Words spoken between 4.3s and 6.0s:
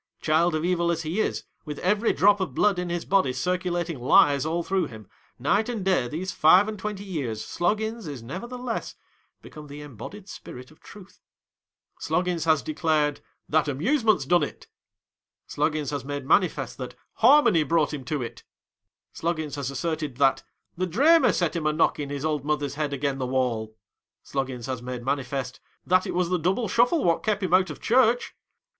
all through him, night and